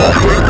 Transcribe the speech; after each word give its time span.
Oh, 0.00 0.47